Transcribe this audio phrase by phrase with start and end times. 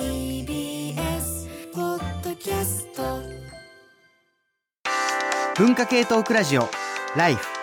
[0.00, 3.02] TBS ポッドキャスト
[5.62, 6.70] 文化系トークラジオ
[7.16, 7.59] ライフ。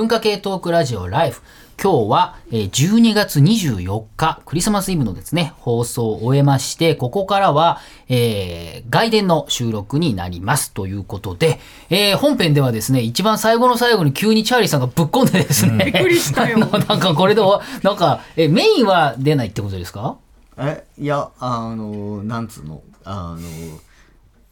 [0.00, 1.42] 文化系トークラジオライフ。
[1.78, 10.72] 今日はえー12月24日、クリスマスイブのですね、放送を終えまして、ここからは、えー外伝の収録になります。
[10.72, 16.56] ということで、えー本編ではですね、一番最後の最後に急にチャーリーさんがぶっ込んでですね、びっくりしたよ。
[16.64, 20.16] なんかこれでお、なんか、えーメインは出ないってことですか？
[20.56, 22.80] えいやあのなんつうの？
[23.04, 23.40] あの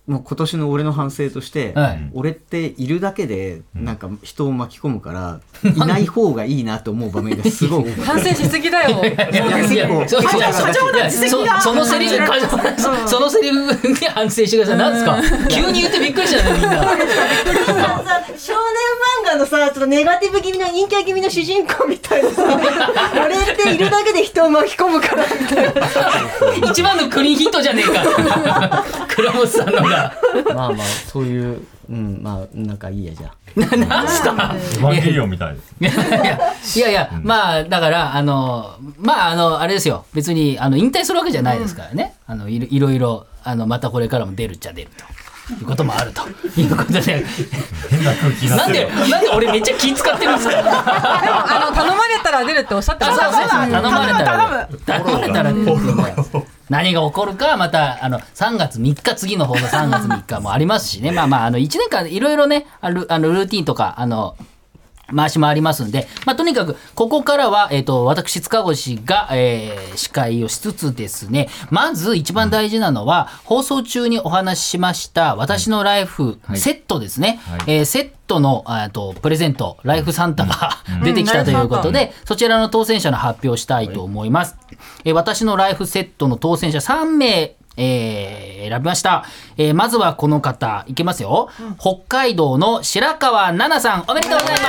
[0.09, 2.11] もう今年の俺の反省として、はい。
[2.15, 9.03] 俺っているだけでなんか人を巻き込むから、いない方がいいなと思う場面がすごい 反省しすぎだよ。
[9.05, 9.05] い
[9.37, 12.17] やいやそうそう社長いやそそのセリフ、
[13.07, 14.79] そそのセリフに反省してください。
[14.79, 15.49] なんですか？
[15.49, 16.83] 急に言ってびっくりしたね、みんな。
[16.83, 16.85] さ
[18.39, 18.63] 少年
[19.27, 22.45] 漫画のさちょっとネガティブ気味の陰キャ気味の主人公みたいなさ
[23.23, 25.75] 俺っているだけで人を巻き込むからみたいな。
[26.71, 28.85] 一番のクリーンヒットじゃねえか。
[29.09, 29.98] 倉本さんのが。
[30.55, 31.61] まあまあそういう
[31.91, 33.77] うんまあ仲いいやじゃあ。
[33.77, 34.31] なんすか？
[34.31, 35.75] エヴァンゲリオンみたいです。
[35.81, 40.05] いやいやいやいや、まあだからあのまああのあれですよ。
[40.15, 45.05] 別にあの引退するわけじゃないですからね、あのいろいろいろあのまたこれからも出るっちゃ出ると。
[45.51, 46.21] いうこともあると。
[46.61, 47.25] いうことで。
[47.89, 49.09] 変な空気にななんでってる。
[49.09, 50.55] なんで俺めっちゃ気使ってるんですか？
[50.59, 53.73] あの頼まれたら出るっておっしゃってましたね。
[53.73, 55.81] 頼まれたら頼まれたら出る
[56.69, 61.13] 何が起こるかまたあの3月3日次の放送3月3日もありますしね。
[61.13, 64.37] まあまああの1年間いろいろねあるあのルーティンとかあの
[65.15, 77.41] 回しもありますんで、まあ、とにかく、ここからは、えっ、と、私、塚越が、えー司会をしつつですね、まず一番大事なのは、放送中にお話ししました、私のライフ、セットですね。
[77.45, 77.79] はい。
[77.79, 84.57] えーセットの、あえっと、プレゼント、ライフサンタが、出てきたということで、そちらの当選者の発表をしたいと思います。
[85.09, 89.25] えー私のライフセットの当選者3名、えー選びました。
[89.57, 91.49] えーまずはこの方、いけますよ。
[91.81, 94.69] 北海道の白川奈々さん、おめでとうございます。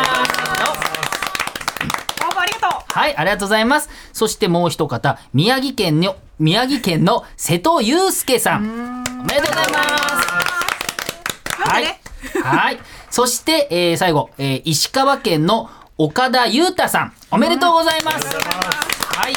[2.92, 3.90] はい、ありがとうございます。
[4.14, 9.04] そしてもう一方、宮城県の、宮城県の瀬戸祐介さん。
[9.22, 10.28] おめでとうございます。
[11.62, 12.00] はい。
[12.42, 12.80] はい。
[13.12, 17.14] そして、えー最後、えー石川県の岡田裕太さん。
[17.32, 18.26] おめでとうございます。
[18.28, 19.34] はい。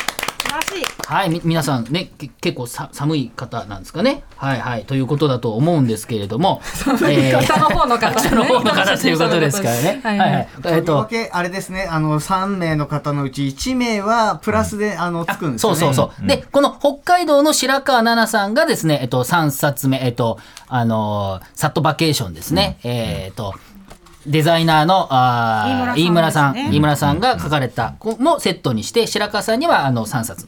[1.06, 4.22] はい、み皆さんね、け結構さ寒い方なんですかね。
[4.36, 6.60] はいはい、ということだと思うんですけれども。
[7.08, 10.00] えー下の方の方ね 下の方の方ということですからね。
[10.02, 10.48] はいはいはいはい。
[10.66, 16.26] えっとあれですねあの3名の方のうち1名はプラスで、あのつくんですよねそうそうそう。
[16.26, 20.38] で、この北海道の白川奈々さんがですね、えっと、3冊目、えっと、
[20.68, 22.78] あのーサットバケーションですね。
[22.82, 23.54] えっと、
[24.26, 27.22] デザイナーのあー飯村さん、飯村さん。
[27.22, 30.46] が書かれたこもセットにして白川さんにはあの3冊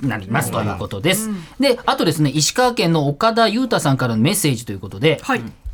[0.00, 1.30] になりますということです。
[1.58, 5.20] であとですね石川県の岡田裕太さんからのメッセージということで、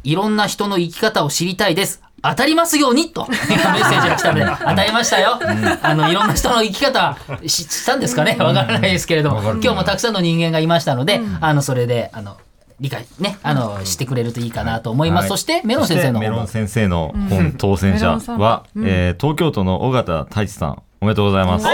[0.04, 2.03] い、ろんな人の生き方を知りたいです。
[2.22, 5.38] 当たりますようにとメッセージが来たので当たりましたよ。
[5.82, 7.16] あのいろんな人の生き方
[7.47, 8.37] ししたんですかね？
[8.38, 9.41] わからないですけれども。
[9.41, 12.37] 今日もたくさんの人間がいましたので、あのそれであの
[12.81, 15.22] 理解ねあのしてくれるといいかなと思います。
[15.22, 21.66] はいそしてメロン先生のメロン先生の本当選者メロンさんは、えー東京都の尾形太一さんおめでとうございます。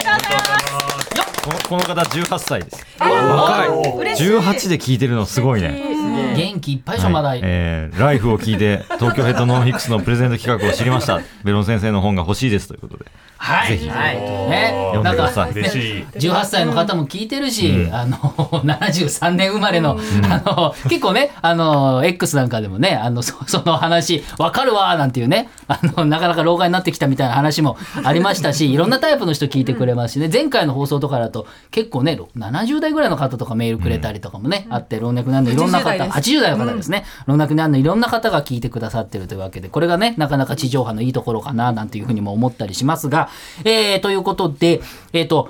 [1.44, 2.86] このこの方18歳です。
[2.98, 3.68] 若い。
[4.16, 6.34] 18で聞いてるのすごいね。
[6.36, 7.28] 元気いっぱいでしょ、まだ。
[7.28, 11.20] はいえーライフを聞いて東京ヘッドノンフィックスのプレゼント企画を知りました。
[11.42, 13.04] メロン先生の本が欲しいですということで。
[13.44, 13.76] はい。
[13.78, 13.90] ぜひ。
[13.90, 14.16] はい。
[14.16, 14.72] ね。
[14.94, 15.44] 読んでください。
[15.46, 16.02] なんか嬉しい。
[16.30, 19.98] 18歳の方も聞いてるし、あの、73年生まれの、
[20.30, 36.30] あの、結構ね、あの、X なんかでもね、あの、そ その話、わかるわーなんていうね、あの、なかなか老害になってきたみたいな話もありましたし、いろんなタイプの人聞いてくれますしね、前回の放送とかだと、結構ね、70代ぐらいの方とかメールくれたりとかもね、あって、老若男女いろんな方、80代です。
[36.30, 43.28] 80代の方ですね、老若男女いろんな方が聞いてくださってるというわけで、これがね、なかなか地上波のいいところかな、なんていうふうにも思ったりしますが、
[43.64, 44.80] えー、ということで、
[45.12, 45.48] えっ、と、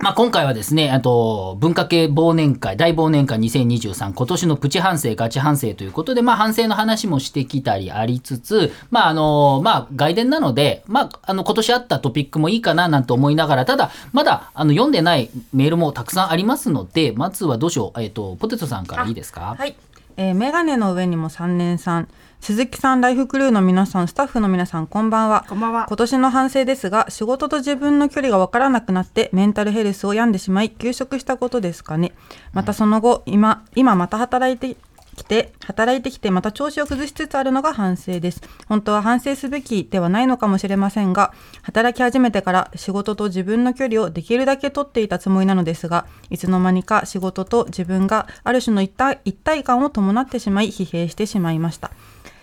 [0.00, 19.54] まあ、今回はですね、あと、文化系忘年会、大忘年会2023、今年のプチ反省、ガチ反省ということで、まあ、反省の話もしてきたりありつつ、まあ、あの、まあ、外伝なので、まあ、あの、今年あったトピックもいいかな、なんて思いながら、ただ、まだ、あの、読んでないメールもたくさんありますので、まずはどうしよう、えっ、と、ポテトさんからいいですか？
[19.58, 19.76] はい。
[20.16, 22.08] えー、メガネの上にも3年さん。
[22.40, 25.44] 鈴木さん、ライフクルーの皆さん、スタッフの皆さん、こんばんは。
[25.46, 32.12] こんばんは今年の反省ですが、仕事と自分の距離が分からなくなって、メンタルヘルスを病んでしまい、休職したことですかね。
[32.54, 34.74] またその後、今、今また働いて
[35.16, 51.90] きて働いてきてまた調子を崩しつつあるのが反省です本当は反省すべきではないのかもしれませんが働き始めてから仕事と自分の距離をできるだけ取っていたつもりなのですがいつの間にか仕事と自分がある種の一体一体感を伴ってしまい疲弊してしまいました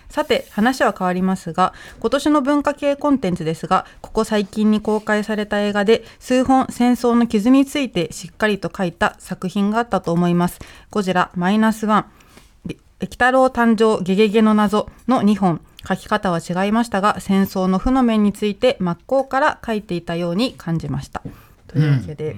[0.08, 10.58] さて話は変わりますが今年の文化系コンテンツですがここ最近に公開された映画で数本戦争の傷についてしっかりと書いた作品があったと思います。
[10.90, 12.06] ゴジラマイナスワン。
[13.00, 15.60] 鬼太郎誕生ゲゲゲの謎の2本。
[15.88, 21.22] 書き方は違いましたが戦争の負の面について真っ向から書いていたように感じました。
[21.66, 22.36] というわけで、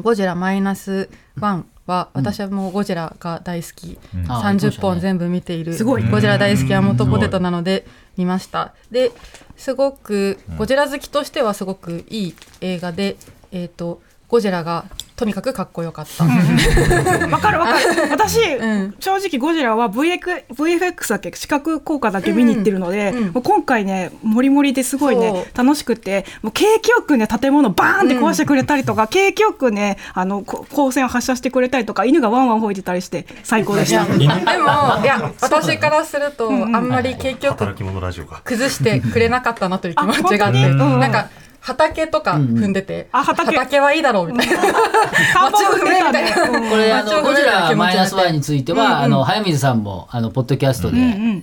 [0.00, 3.98] ゴジラマイナスワンは私はもうゴジラが大好き、
[4.28, 5.74] あ30本全部見ている。
[5.74, 7.86] すごいゴジラ大好きは元ポテトなので
[8.16, 8.74] 見ました。
[8.90, 9.12] で
[9.56, 13.16] すごくゴジラ好きとしてはすごくいい映画で、
[13.52, 14.86] えっ、とゴジラが
[15.16, 18.10] とにかくかっこよかった、わかるわかる。
[18.10, 18.94] 私、うん。
[18.98, 21.32] 正直ゴジラは VX, VFX だけ？
[21.36, 34.04] 視覚効果だけ見に行ってるので、うんうんもう今回ねモリモリですごいねそ楽しくてもう景気よくね建物バーンって壊してくれたりとか、景気よくねあのこ光線を発射してくれたりとか犬がワンワン吠えてたりして最高でした。
[34.04, 37.64] でもいや私からすると、あんまり景気よく。
[38.44, 41.28] 崩してくれなかったなという気持ちがあって、うんなんか
[41.64, 43.80] 畑とか踏んでて、あ畑。
[43.80, 44.60] はいいだろうみたいな、
[45.50, 48.96] 街を踏めみたいな、うんこれあのゴジラマイナスワンについては、うんうん。
[48.96, 50.96] あの早水さんもあのポッドキャストで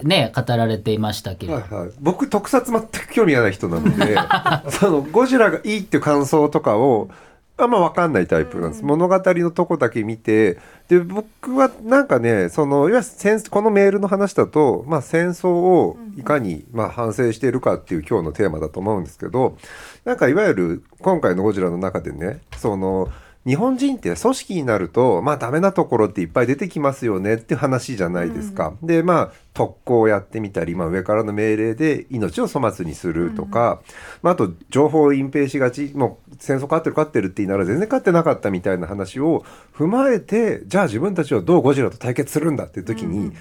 [0.03, 4.15] ね、語られていましたけれど、はいはい、僕特撮全く興味がない人なので
[4.69, 7.09] そのゴジラがいいっていう感想とかを
[7.57, 10.57] あんま分かんないタイプなんです、物語のとこだけ見て
[10.87, 19.57] で僕はなんかねそのいわゆる戦このメールの話だと、まあ、戦争をいかに、まあ、反省しているかっていう今日のテーマだと思うんですけど
[20.05, 23.11] なんかいわゆる今回のゴジラの中でねその
[23.45, 28.73] 日本人って組織になるとまあダメなところっていっぱい出てきますよねっていう話じゃないですか。
[28.83, 33.81] でまあ特攻をやってみたり、まあ、上からの命令で命を粗末にするとか、
[34.21, 39.43] まあ、あと情報を隠蔽しがちもう戦争勝ってる勝ってるって言いながら全然勝ってなかったみたいな話を
[39.75, 43.31] 踏まえてじゃあ自分たちはどうゴジラと対決するんだっていう時に、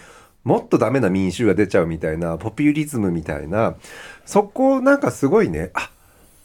[0.45, 3.77] もっとダメな民衆が出ちゃうみたいなポピュリズムみたいな
[4.25, 5.91] そこなんかすごいねあ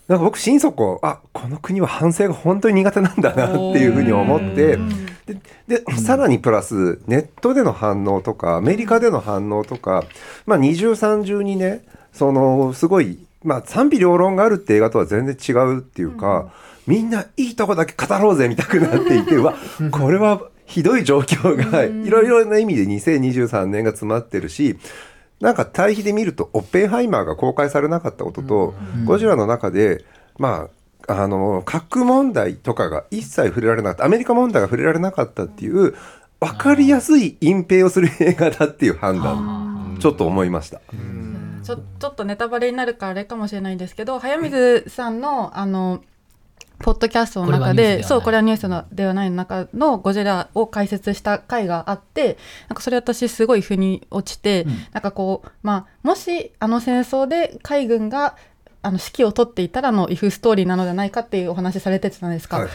[0.07, 4.77] なんか僕心底あこの国は反省が本当に苦手なんだなっていうふうに思って
[5.67, 10.03] ででさらにプラスネットでの反応とかアメリカでの反応とか、
[10.45, 16.53] まあ、二重三重にねそのすごい、まあ、賛否両論があるって映画とは全然違うっていうか、
[16.87, 19.55] みんないいとこだけ語ろうぜみたくなっていて うわ
[19.91, 24.77] これはひどい状況がいろいろな意味で2023年が詰まってるし
[25.41, 28.73] なんか対比で見るとオッペンハイマーが公開されなかったことと、
[29.05, 30.05] ゴジラの中で
[30.37, 30.69] ま
[31.07, 35.95] ああの核問題とかが一切触れられなかったアメリカ問題が触れられなかったっていう
[36.39, 40.81] 分かりやすい隠蔽をする映画だっていう判断ちょっと思いました。
[41.63, 46.03] ちょちょっとネタバレになるからあれかもしれないんですけど早水さんのあの
[46.79, 49.29] ポッドキャストの中でそうこれはニュースのではない。
[49.29, 52.37] の中のゴジラを解説した回があって
[52.67, 58.35] なんかそれ私すごい腑に落ちて、なんかこうまあもしあの戦争で海軍が
[58.81, 62.59] あの指揮を取っていたらのイフストーリーなのではないかっていうお話されてたじゃないですか。
[62.59, 62.69] はい。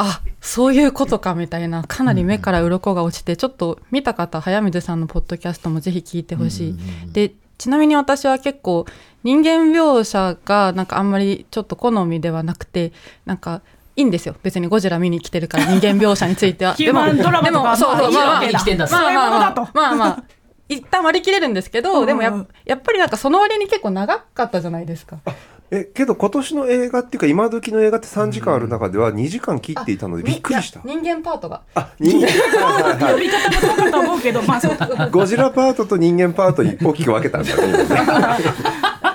[0.00, 1.82] あそういうことかみたいな。
[1.82, 6.76] かなり目から鱗が落ちて、ちょっと見た方早水さんのポッドキャストもぜひ聞いてほしい。
[7.12, 8.86] でちなみに私は結構
[9.24, 12.92] 人間描写がなんかあんまりちょっと好みではなくて
[13.24, 13.62] なんか
[13.96, 20.24] いいんですよ別にゴジラ見に来てるから人間描写については ヒューマンドラマとかでもそうそうまあまあまあまあまあ
[20.68, 25.18] 一旦割り切れるんですけど、うんうんでもややっぱりなんかその割に結構長かったじゃないですか。
[25.70, 37.84] えけど今年の映画っていうか今時の映画って3時間ある中では2時間切っていたのでびっくりしたいや人間パートがあ人間はいはい呼び方もそうかと思うけどまあそうはいゴジラパートと人間パートに大きく分けたんだね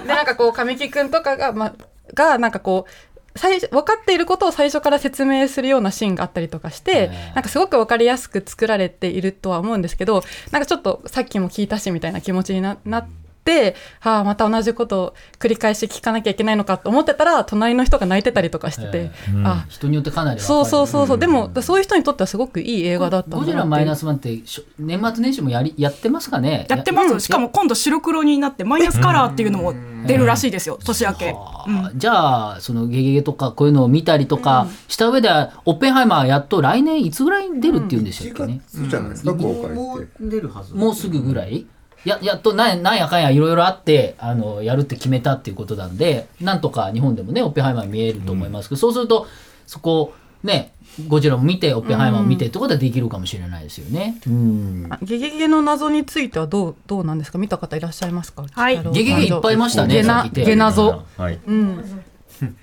[0.03, 1.75] でなんかこう神木くんとかがまあ
[2.13, 13.22] がなんかこう最初分かっていることを最初から説明するようなシーンがあったりとかして、なんかすごく分かりやすく作られているとは思うんですけどなんかちょっとさっきも聞いたしみたいな気持ちにななって、
[13.99, 19.11] はあ、また同じことを繰り返し聞かなきゃいけないのかと思ってたら隣の人が泣いてたりとかしてて、
[19.43, 20.69] あ人によってかなりそうる。
[20.69, 26.65] そうそうそう、でもそういう人にとってはすごくいい映画だったゴジラマイナスワンってしょ年末年始もやりやってますかね？
[26.69, 29.73] やってます、しかも今度白黒になってマイナスカラーっていうのも
[30.07, 30.79] 出るらしいですよ。
[30.83, 35.29] 年明け、あじゃあそのゲゲゲとかこういうのを見たりとかした上で、
[35.65, 40.73] オッペンハイマーやっと来年いつぐらいに出るっていうんでしたっけね、そうじゃないですか公開もってう出るはず。
[40.73, 41.65] もうすぐぐらい？
[42.05, 49.27] ややっとなんなんやかんやいろいろあってあのやるって決めたっていうことなんでなんとか日本でもねオッペンハイマー見えると思いますけど、そうすると
[49.65, 50.73] そこね
[51.07, 54.21] ゴジラも見てオッペンハイマーも見てってことはできるかもしれないですよね。
[54.27, 54.87] うん。
[54.89, 57.37] あゲゲゲの謎についてはどうどうなんですか？
[57.39, 58.45] 見た方いらっしゃいますか？
[58.51, 58.83] はい。
[58.91, 61.39] ゲゲゲいっぱいいましたねゲナゲ謎はい。
[61.47, 62.03] うん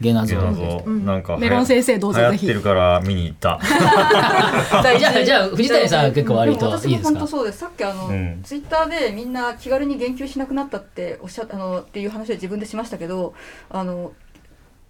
[0.00, 2.46] ゲナゾゲナゾなんかメロン先生どうぞぜひ。
[2.46, 3.58] 流行ってるから見に行った。
[4.98, 7.18] じゃあじゃあ藤谷さんは結構割と私もいいですか？
[7.18, 7.58] 本当そうです。
[7.58, 8.40] さっきあの、うん。
[8.42, 13.34] ツイッターでみんな気軽に言及しなくなったっておっしゃあのっていう話を自分でしましたけど、
[13.70, 14.12] あの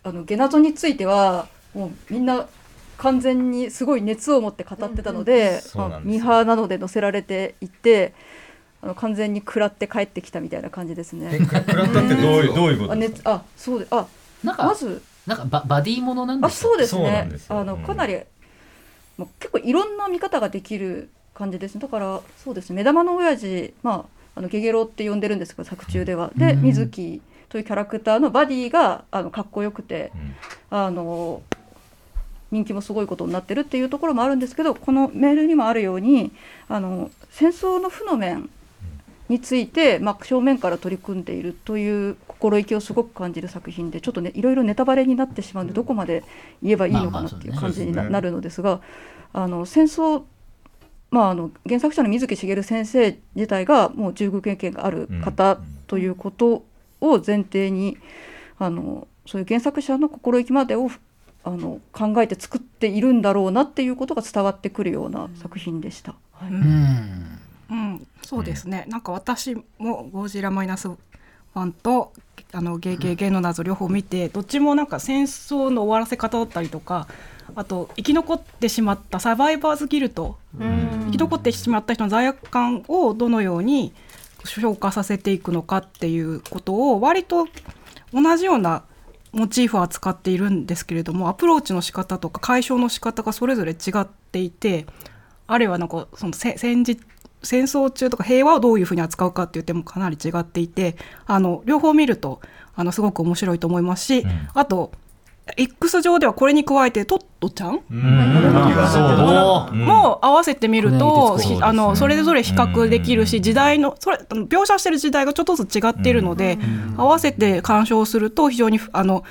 [0.02, 2.46] あのゲナゾについてはもうみんな
[2.98, 6.18] 完全にすごい熱を持って語ってたので、そうなんですよ。
[6.18, 8.12] まあミーハーなどで載せられていって。
[8.82, 11.38] あの完全に食らって帰ってきたみたいな感じですね。
[11.38, 14.06] 食らったってどういうどういうことあ、です熱あ、そうで、あ、
[14.44, 18.16] なんかまずなんかババディものなんであすかそうですそうなねんですよあのうんかなり、
[19.18, 21.80] まあ、結構いろんな見方ができる感じですね。
[21.80, 22.76] だからそうですね。
[22.76, 26.30] 目玉の親父まああのゲゲロって呼んでるんですけど作中では。
[26.36, 26.62] でうん。
[26.62, 30.12] 水木というキャラクターのバディがあのかっこよくて
[30.70, 30.78] うん。
[30.78, 31.42] あの
[32.50, 36.32] 人気もすごいことになってるっていうところもあるんですけどこのメールにもあるように
[36.68, 38.50] あの戦争の負の面
[39.30, 46.24] について、まあ、正面から取り組んでいるという心意気をすごく感じる作品でちょっとねいろいろネタバレになってしまうんでどこまで
[46.64, 48.80] 言えばいいのかなっていう感じにな,、るのですが
[49.32, 50.24] あの戦争
[51.12, 55.58] まあ、あの原作者の水木しげる先生自体がもう従軍経験がある方
[55.88, 56.64] ということ
[57.00, 57.98] を前提に、
[58.60, 60.88] あのそういう原作者の心意気までを
[61.42, 66.14] あの考えて作っているんだろうなっていうことが伝わってくるような作品でした。
[66.32, 66.50] はい。
[66.50, 67.29] うんうん、
[68.30, 68.84] そうですね。
[68.86, 70.88] なんか私もゴジラマイナス
[71.52, 72.12] ワンと
[72.52, 77.08] あのゲゲゲの謎両方見て、どっちもなんか戦争の終わらせ方だったりとか、
[77.56, 83.92] あと生き残ってしまったサバイバーズギルト、生き残ってしまった人の罪悪感をどのように
[84.44, 87.48] 消化させていくのかっていうことを割と
[88.14, 88.84] 同じような
[89.32, 94.86] モチーフを扱っているんですけれどもアプローチの仕方とか解消の仕方がそれぞれ違っていて
[95.48, 97.00] あるいはなんかそのせ戦時
[97.42, 102.40] 戦争中とか平和をどういうふうに扱うかっていう点もかなり違っていてあの両方見ると
[102.74, 104.92] あのすごく面白いと思いますし、あと
[105.56, 107.80] X 上ではこれに加えてトットちゃん？
[109.72, 116.58] も合わせてみると、ねひあのそれぞれ比較できるし時代のそれ描写してる時代がちょっとずつ違っているので、
[116.96, 119.24] 合わせて鑑賞すると非常にあの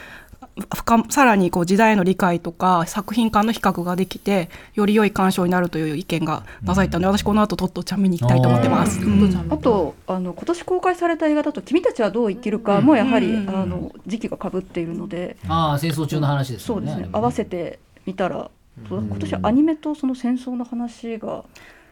[0.73, 8.99] 深さらにこう時代の理解とか作品間の比較ができてより良い鑑賞になるという意見がなされたので、私この後トットちゃん見に行きたいと思ってます。
[8.99, 9.47] うん。
[9.49, 13.49] あとあの今年公開された映画だと「君たちはどう生きるか」もやはり、うん。
[13.49, 16.87] あの時期がかぶっているので、ああ戦争中の話ですよね。
[16.87, 17.09] そうですね。
[17.11, 18.49] 合わせてみたら
[18.89, 21.43] 今年はアニメとその戦争の話が。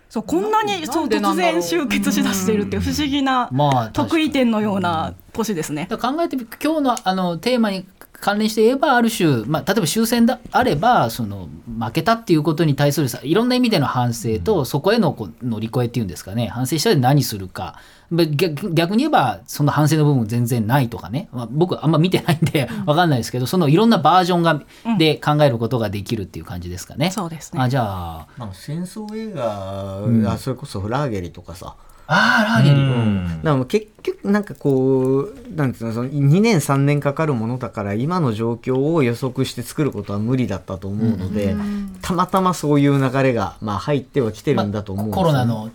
[0.09, 3.49] そうこんなにそうなんでなん突然集結しだしているっていう不思議な
[3.91, 5.85] 得意点のような年ですね。
[5.89, 7.85] だから考えてみ今日のあのテーマに
[8.19, 16.47] 関連して言えばある種、まあ、例えば終戦であればその負けたっていうことに対するさいろんな意味での反省と、そこへのこう乗り越えっていうんですかね。
[16.47, 17.75] 反省したら何するか。
[18.09, 24.63] まあ逆逆に言えばその反省の部分全然ないとかね、まあ、僕あんま見てないんで分かんないですけどそのいろんなバージョンが
[24.97, 27.11] で考えることができるっていう感じですかね。
[27.11, 27.61] そうですね。
[27.61, 28.27] あじゃあ。
[28.37, 30.27] まあ、戦争映画、うん。
[30.27, 31.75] あそれこそラーゲリとかさ
[32.07, 33.41] あーラーゲリ、うん。
[33.43, 41.55] だから結局なんかこうなんていうのその2年3年かかるものだから今の状況を予測して作ることは無理だったと思うので、
[42.01, 45.31] たまたまそういう流れが、まあ、入ってはきてるんだと思うんですよね。
[45.31, 45.69] コロナの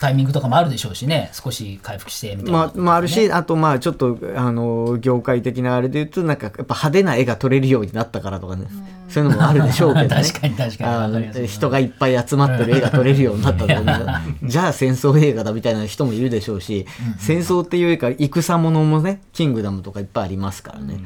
[0.00, 1.28] タイミングとかもあるでしょうしね。
[1.34, 8.66] 少し回復してみたいなまあ、まあ、あるし、あとまあちょっとあの業界的なあれで言うとなんかやっぱ派手な絵が撮れるようになったからとかね、
[9.10, 10.22] そういうのもあるでしょうけどね。
[10.24, 11.46] 確かに確かに。
[11.46, 16.86] 人がいっぱい集まってる絵が撮れるようになったとかじゃあ戦争映画だみたいな人もいるでしょうし、
[17.18, 20.98] 戦争っていうか戦ものもねキングダムとかいっぱいありますからね、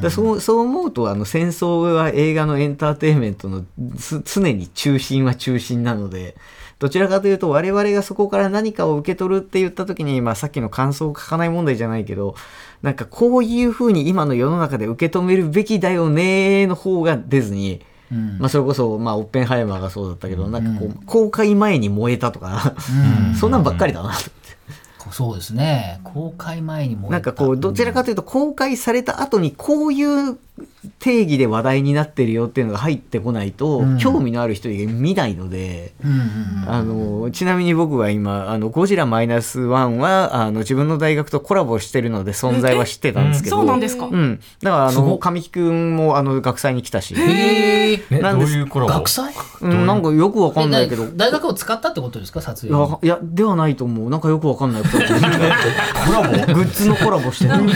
[0.00, 3.64] うそうそう思うとあの戦争は映画のエンターテインメントの
[3.98, 6.36] つ常に中心は中心なので
[6.78, 12.36] どちらかというと我々がそこから何かを受け取るって言った時に、まあ、さっきの感想を書かない問題じゃないけど
[12.82, 17.82] なんかこういうふうに今の世の中で受け止めるべきだよねの方が出ずに。
[18.10, 22.74] うんまあ、それこそ、まあ、オッペンハイマーがそうだったけど、なんかこう、公開前に燃えたとか、
[23.28, 24.12] うん そんなんばっかりだな。
[25.12, 26.00] そうですね。
[26.04, 30.36] 公開前にもなんかこう、どちらかというと、公開された後に、こういう
[30.98, 33.98] 定義で話題になってるよっていうのが入ってこないと、うん。
[33.98, 44.06] 興味のある人見ないので、うんうんあの、ちなみに僕は今、あの、ゴジラマイナスワンは、あの、自分の大学とコラボしてるので存在は知ってたんですけど、そうなんですか？
[44.06, 44.40] うん。
[44.62, 48.92] だから、あの、神木くんも、あの、学祭に来たし、へええどういうコラボ？
[48.92, 49.32] 学祭？
[49.60, 52.40] うん、なんかよくわかんないけど、え大学を使ったってことですか？
[52.40, 54.10] 撮いや影にいやではないと思う。
[54.10, 57.66] なんかよくわかんないコグッズのコラボしてる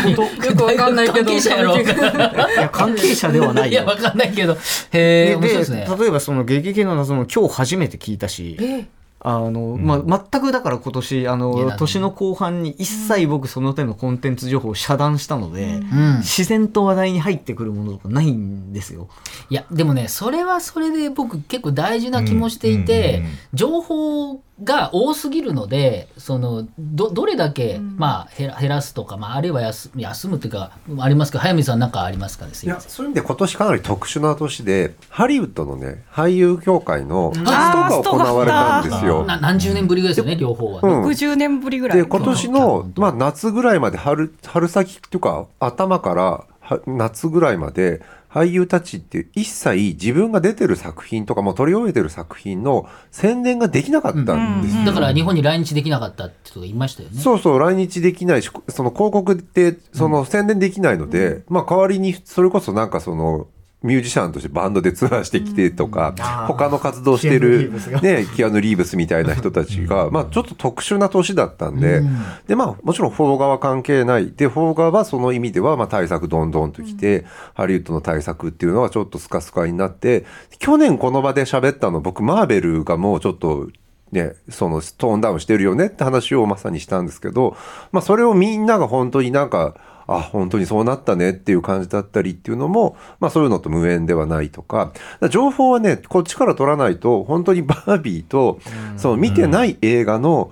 [0.47, 1.27] よくわかんないけど。
[1.27, 1.81] 関係者やろ。
[1.81, 3.73] いや関係者ではないよ。
[3.73, 4.55] いやわかんないけど。
[4.55, 4.59] へ
[4.93, 5.87] えで面白いですね。
[5.99, 8.87] 例えばその「ゲゲゲの謎」も今日初めて聞いたし
[9.25, 16.19] あの、まあ、全くだから今年あのだ年の後半に一切僕その手のコンテンツ情報を遮断したので、うん。
[16.19, 19.09] 自然と話題に入ってくるものとかないんですよ。
[19.49, 23.33] いやでもねそれはそれで僕結構大事な気もしていて、うんうんうん。
[23.55, 39.25] 情報が多すぎるのでそのどどれだけ、まあ減ら減らすとか、まあ、あるいは休休むっていうかありますけど早見さんなんかありますかいやそういう意味で今年かなり特殊な年でハリウッドのね俳優協会のストが行われたんですよ。
[39.25, 41.05] な何十年ぶりぐらいですよね両方はね、うん。
[41.07, 41.99] 60年ぶりぐらい。
[41.99, 54.85] で今年の、まあ、夏ぐらいまで春春先っていうか頭からは夏ぐらいまで俳優たちって一切自分が出てる作品とかもう撮り終えてる作品の宣伝ができなかったんですよ。
[54.87, 57.21] だから日本に来日できなかったってことが言いましたよね。
[57.21, 63.49] そうそう来日できないしその広告ってその宣伝できないので、まあ代わりにそれこそなんかその
[63.83, 66.15] ミュージシャンとしてバンドでツアーしてきてとか、
[66.47, 67.73] 他の活動してる
[68.03, 72.03] ねキアヌ・リーブスみたいな人たちが、まあちょっと特殊な年だったんで、
[72.47, 74.33] でまあもちろんフォーガは関係ない。
[74.33, 77.25] でフォーガはその意味ではまあ対策どんどんときて、
[77.55, 80.25] ハリウッドの対策っていうのはちょっとスカスカになって
[80.59, 83.69] 去年この場で喋ったの僕マーベルがもうちょっと
[84.13, 87.57] ね、そのトーンダウンしてるよねって話をまさにしたんですけど、
[87.93, 89.75] まあ、それをみんなが本当になんか
[90.07, 94.93] あ本当にそうなったねっていう感じだったりっていうのも、まあ、そういうのと無縁ではないとか。
[95.31, 98.61] 情報はねこっちから取らないと本当にバービーと
[98.97, 100.51] その見てない映画の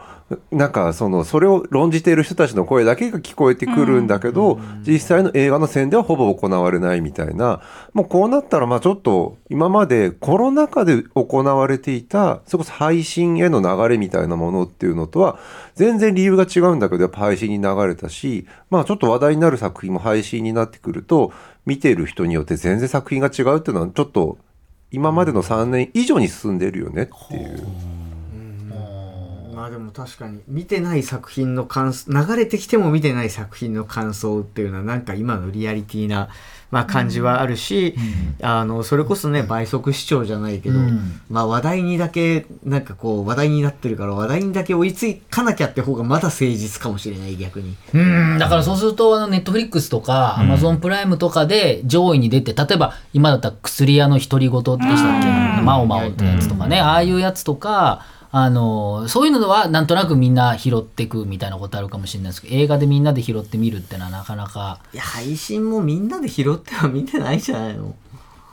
[0.52, 7.60] なんかそのそれを論じている人たちの声だけが聞こえてくるんだけど、実際の映画の宣伝はほぼ行われないみたいな
[7.94, 15.38] もうこうなったらまあちょっと今までコロナ禍で行われていたそれこそ配信への流れみたいなものっていうのとは
[15.74, 21.32] 全然理由が違うんだけどやっぱ配信に流れたしまあちょっと話題になる作品も配信になってくると
[21.66, 24.38] 見ている人によって全然作品が違うっていうのはちょっと
[24.92, 27.89] 今までの3年以上に進んでるよねっていう。
[29.54, 36.28] まあでも確かに見てない作品の感想流れてきても見てない作品の感想っていうのはなんか今のリアリティな、
[36.70, 37.96] まあ、感じはあるし、
[38.42, 41.20] あのそれこそね倍速視聴じゃないけど、うん。
[41.28, 47.76] まあ話題にだけなんかこう話題になってるから話題にだけ追いつかなきゃって方がまだ誠実かもしれない逆に。
[47.92, 48.38] うん。
[48.38, 55.22] だからそうするとネットフリックスとかアマゾンプライムとかで上位に出て例えば今だったら薬屋の独り言でしたっ
[55.58, 55.62] け？
[55.62, 56.80] マオマオってやつとかね。
[56.80, 67.94] ああいうやつとかあのそういうのはなんとなくみんな拾ってくみたいなことあるかもしれないですけど映画でみんなで拾ってみるってのはなかなかいや配信もみんなで拾っては見てないじゃないの。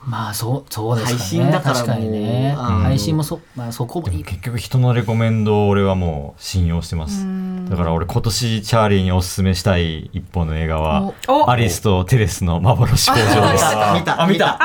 [0.08, 1.18] まあそうそうですかね。
[1.18, 2.56] 配信だからもう確かにね。
[2.58, 7.26] うん配信もそ,、まあ、そこでも結局人のレコメンドを俺はもう信用してます。
[7.70, 13.66] だから俺今年チャーリーにおすすめしたい一本の映画はおアリスとテレスの幻工場です。
[13.96, 14.58] 見たあ見た。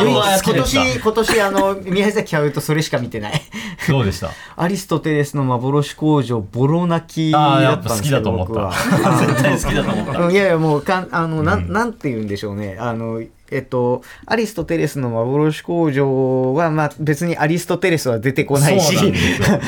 [0.00, 3.42] 今る年今年あの宮崎駿とそれしか見てない。
[3.88, 4.30] どうでした。
[4.56, 8.52] アリストテレスの幻工場ボロ泣きあーやだったんですけっぱ好きだとど思った。
[8.52, 8.58] 僕
[9.02, 10.20] は絶対好きだと思った。
[10.20, 12.76] うんいやいやもうかんあのなん、なんて言うんでしょうね。
[12.78, 18.96] あのえっと、アリストテレスの幻工場は、まあ、別にアリストテレスは出てこないし、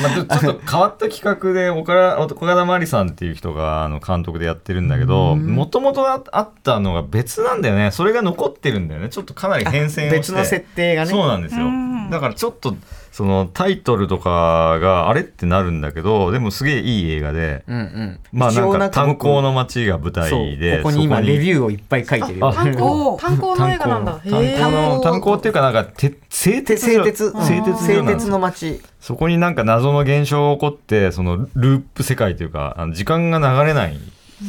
[0.01, 7.91] まあ、 ちょっと変わった企画で岡田岡田真理さんっていう人があの監督でやってるんだけどもともとあったのが別なんだよね。
[7.91, 9.09] それが残ってるんだよね。
[9.09, 10.09] ちょっとかなり変遷をして。
[10.11, 11.11] 別の設定がね。
[11.11, 11.65] そうなんですよ
[12.13, 12.75] だからちょっと
[13.11, 18.19] そのタイトルとかがあれってなるんだけどでもすげえいい映画で、うんうん。
[18.31, 22.53] まあなんか炭僕鉱の街が舞台でここに今そレビューをいっぱい書いてるよ。
[22.53, 23.17] 炭鉱？
[23.19, 28.81] 炭鉱の映画なんだ炭鉱の炭鉱っていうかなんかて製鉄所製鉄、製鉄製鉄の街。
[28.99, 33.99] そこになんか謎の現象が起こってそのループ世界というかあの時間が流れない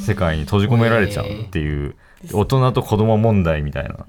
[0.06, 1.96] 世界に閉じ込められちゃうっていう
[2.32, 4.06] 大人と子供問題みたいな。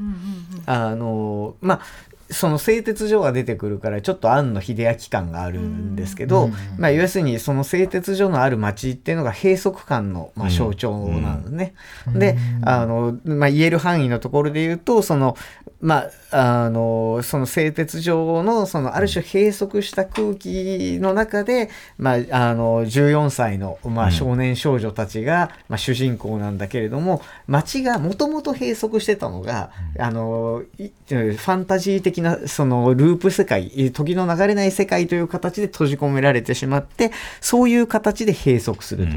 [0.67, 1.81] あのまあ
[2.29, 11.73] その製鉄所が出てくるからちょっと庵野秀明感があるんですけど、まあ、要するにその製鉄所のある町っていうのが閉塞感の、まあ、象徴なんですね。
[12.07, 15.37] であの、まあ、言える範囲のところで言うとその,、
[15.85, 21.69] まあ、あのその製鉄所のそのある種閉塞した空気の中で、
[21.99, 29.69] まあ、あの14歳の、まあ、少年少女たちが、まあ、主人公なんだけれども町がもともと閉塞してたのが、
[29.99, 39.11] あのいファンタジー的なそのループ世界時の流れない世界という形で閉じ込められてしまってそういう形で閉塞すると。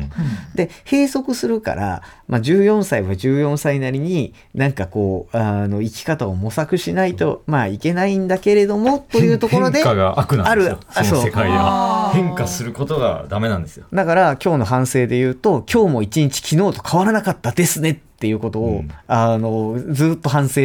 [0.54, 10.78] で閉塞するから、まあ、14歳は14歳なりになんかこうあの生き方を模索しないとまあいけないんだけれどもというところで変化が悪なんですよ。
[10.94, 12.10] あるその世界では。
[12.14, 13.86] 変化することがダメなんですよ。
[13.92, 20.60] だから今日の反省で言うと今日も一日昨日と変わらなかったですねっていうことを、うんあのずっと反省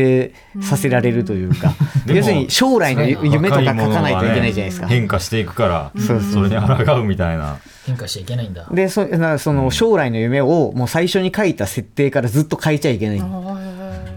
[0.61, 1.73] させられるというか、
[2.07, 4.87] でも要するに将来の夢とか書かないといけないじゃないですか。
[4.87, 13.23] 変化していくからそれに抗うみたいな変化しちゃいけないんだでそなその将来の夢をもう最初に書いた設定からずっと変えちゃいけない。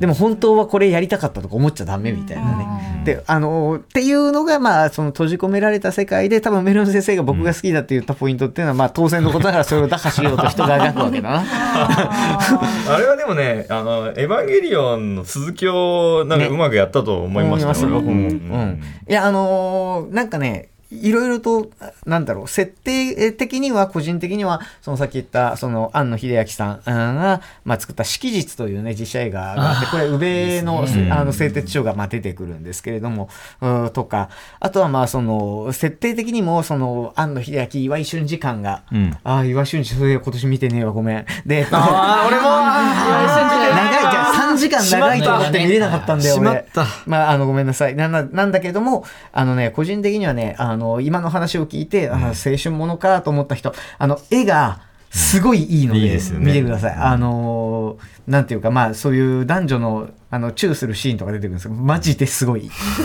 [0.01, 3.03] でも本当はこれやりたかったとか思っちゃダメみたいなね。
[3.05, 11.45] であのっていうのがまあその閉じ込められた世界で多分メロン先生が僕が好きだって言ったポイントっていうのはまあ当然のことだからそれを打破しようと人が描くわけだな。
[11.47, 16.51] あれはでもねあのエヴァンゲリオンの続きをなんかね。
[16.51, 18.09] うまくやったと思いました、思います俺はうん。
[18.09, 18.83] うん。
[19.09, 21.71] いやあのーなんかねいろいろと
[22.05, 31.11] なんだろう設定的には個人的にはそのさっき言ったその庵野秀明さんが、まあ、作った「式実」というね実写映画があってこれ宇部の,、ね。
[31.11, 33.29] あの製鉄所がまあ出てくるんですけれども
[33.61, 34.29] うんとか。
[34.61, 39.17] あとはまあその設定的にもその庵野秀明岩井俊二感が、うん。
[39.25, 41.27] ああ岩井俊二それ今年見てねえわごめん。
[41.45, 42.43] でああ俺も
[43.77, 46.87] 長いじゃあ3時間長いと思って見れなかったんだよしま俺った。
[47.07, 47.95] まあ、あの、ごめんなさい。
[47.95, 56.95] なんだなんだけども、あのね、個人的にはね、あの、今の話を聞いて、あ青春ものかと思った人、あの、絵が、すごいいいので、見てください。
[56.95, 62.63] あのーなんていうか、まあ、そういう男女の、あの、チューするシーンとか出てくるんですけど、マジですごい。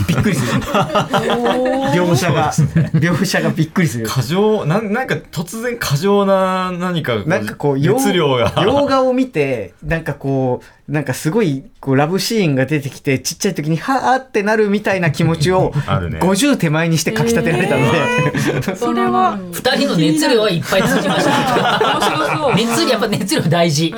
[0.07, 0.62] びっくりする。
[1.93, 4.07] 描写が、描写がびっくりする。
[4.07, 8.53] 過剰なんなんか突然過剰な何かなんかこう、洋熱量が。
[8.65, 15.71] 洋画を見て、なんかこう、なんかすごい、こう、ラブシーンが出てきて、ちっちゃい時に、はーってなるみたいな気持ちを、
[16.10, 16.19] ね。
[16.19, 21.79] 50手前にして書き立てられたので、 それは二人の熱量はいっぱいつきました。
[21.79, 22.55] 面白そう。
[22.55, 23.93] 熱量やっぱ熱量大事、い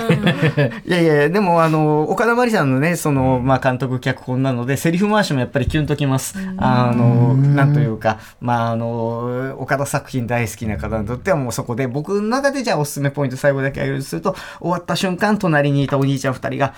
[0.86, 6.36] やいやいや、でも、あの、岡田真理さんのね、その、まあ、監督、脚本なので、セリフ回しもやっぱりキュンときます。
[6.58, 16.74] あの、なんというか、まあ、あの、岡田作品大好きな方にとっては、もうそこで、僕の中でじゃあおすすめポイント最後だけ挙げるとすると、終わった瞬間、隣にいたお兄ちゃん二人が、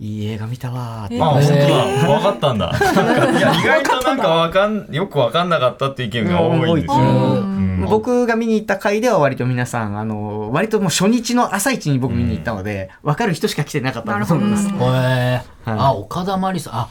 [0.00, 1.22] いい映画見たわーって。
[1.22, 1.84] あ、本当だ。
[2.08, 2.72] 分かったんだ。
[3.38, 6.94] いや、意外となんかわかん、よくわかんなかったって意見が多いんですよ。
[6.94, 14.68] うん僕が見に行った回では割と皆さん、あの、割ともう初日の朝一に僕見に行ったので、分かる人しか来てなかったんだと思います。
[14.68, 16.74] へえあ岡田真理さん。
[16.74, 16.88] あ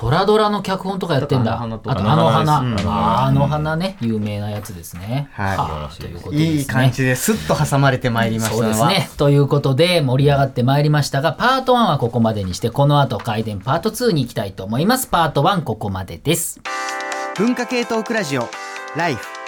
[0.00, 1.60] トラドラの脚本とかやってんだ。
[1.60, 2.56] あとあのの花。
[2.86, 3.98] ああの花ね。
[4.00, 5.28] 有名なやつですね。
[5.34, 5.56] はい。
[5.58, 6.52] あということですね。
[6.52, 9.10] いい感じですっと挟まれてまいりましたそうですね。
[9.18, 15.06] ということで盛り上がってまいりましたが、パート1はここまでにして、この後回転パート2に行きたいと思います。
[15.06, 16.62] パート1ここまでです。
[17.36, 18.48] 文化系トークラジオ
[18.96, 19.39] ライフ